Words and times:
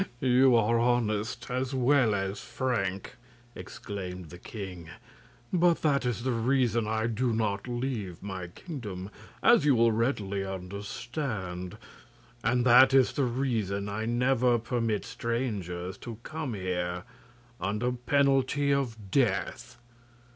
"Ha! 0.01 0.07
you 0.19 0.55
are 0.55 0.79
honest, 0.79 1.51
as 1.51 1.75
well 1.75 2.15
as 2.15 2.41
frank," 2.41 3.17
exclaimed 3.53 4.31
the 4.31 4.39
king. 4.39 4.89
"But 5.53 5.83
that 5.83 6.07
is 6.07 6.23
the 6.23 6.31
reason 6.31 6.87
I 6.87 7.05
do 7.05 7.31
not 7.33 7.67
leave 7.67 8.23
my 8.23 8.47
kingdom, 8.47 9.11
as 9.43 9.63
you 9.63 9.75
will 9.75 9.91
readily 9.91 10.43
understand. 10.43 11.77
And 12.43 12.65
that 12.65 12.95
is 12.95 13.11
the 13.11 13.25
reason 13.25 13.87
I 13.89 14.07
never 14.07 14.57
permit 14.57 15.05
strangers 15.05 15.99
to 15.99 16.17
come 16.23 16.55
here, 16.55 17.03
under 17.61 17.91
penalty 17.91 18.73
of 18.73 19.11
death. 19.11 19.77